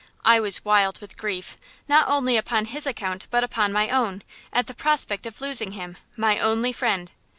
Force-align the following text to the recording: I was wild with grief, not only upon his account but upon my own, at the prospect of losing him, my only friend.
I 0.25 0.39
was 0.39 0.65
wild 0.65 0.99
with 0.99 1.15
grief, 1.15 1.57
not 1.87 2.07
only 2.07 2.35
upon 2.35 2.65
his 2.65 2.87
account 2.87 3.27
but 3.29 3.43
upon 3.43 3.71
my 3.71 3.87
own, 3.89 4.23
at 4.51 4.65
the 4.65 4.73
prospect 4.73 5.27
of 5.27 5.41
losing 5.41 5.73
him, 5.73 5.95
my 6.17 6.39
only 6.39 6.73
friend. 6.73 7.11